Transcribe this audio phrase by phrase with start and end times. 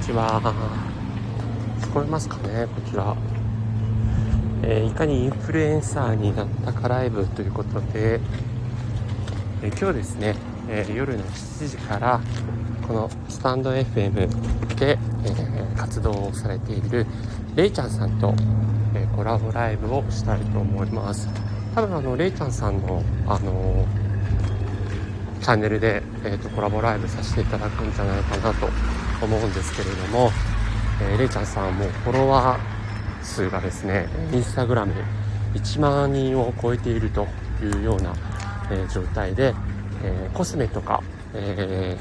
[0.00, 0.40] ちは。
[1.82, 3.14] 聞こえますかね、こちら。
[4.62, 8.20] えー、いかにインフルエンサーになったかライブということで、
[9.62, 10.36] えー、今日ですね、
[10.68, 12.20] えー、夜の7時から
[12.86, 17.06] このスタンド FM で、え活動をされている
[17.54, 18.34] レイちゃんさんと、
[18.94, 21.28] えコラボライブをしたいと思います。
[21.74, 23.84] 多分あのレイちゃんさんのあの
[25.42, 28.68] チャンネルで、えーと、コラボライブさせていただくんじゃないかなと
[29.22, 30.30] 思うんですけれども、
[31.02, 34.94] えー、れいちゃんさんもフォロワー数がですねインスタグラム
[35.54, 37.26] 1万人を超えていると
[37.62, 38.14] いうような、
[38.70, 39.54] えー、状態で、
[40.02, 41.02] えー、コスメとか、
[41.34, 41.98] え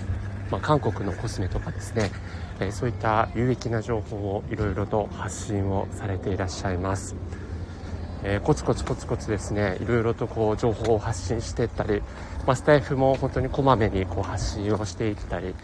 [0.52, 2.12] まあ、韓国のコスメとかですね、
[2.60, 7.16] えそういった有益な情報をいろいろと発信をされていらっしゃいます。
[8.24, 12.02] え、コツコツコツコツですねいろいろとこう情報を発信していったり、
[12.46, 15.56] まあ、スタイフも本当にこまめにこう発信をしていったり、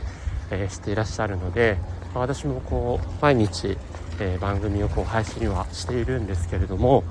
[0.51, 1.77] え、していらっしゃるので、
[2.13, 3.77] ま、私もこう毎日、
[4.19, 7.03] え、番組をこう配信はしているんですけれども、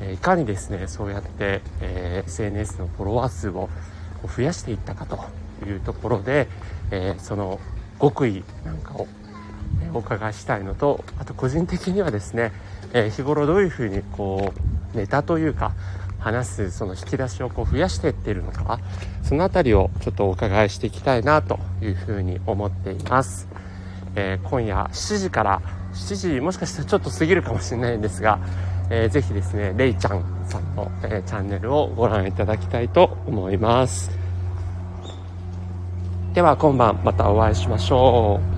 [0.00, 3.68] えいかにですねそうやって、え SNS のフォロワー数を
[4.36, 5.24] 増やしていったかと
[5.66, 6.48] いうところで、
[6.90, 7.60] えその
[8.00, 9.06] 極意なんかを
[9.94, 12.52] お伺いしたいのとあと個人的にはですね、
[12.92, 14.52] え日頃どういうふうにこ
[14.94, 15.72] うネタというか
[16.18, 18.80] 話すその引き出しをこう増やしていっているのか
[19.22, 23.48] その辺りをちょっとお伺いしていきたいなというふうに思っています、
[24.14, 25.62] えー、今夜7時から
[25.94, 28.38] 7時もしかしたらちょっと過ぎるかもしれないんですが、
[28.90, 34.10] えー、ぜひですねれいちゃんさんの、えー、チャンネルをご覧いただきたいと思います。
[36.34, 38.55] では今晩またお会いしましょう。